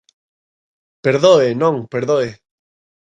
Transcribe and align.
Perdoe, 1.05 1.47
non, 1.61 1.75
perdoe. 1.93 2.29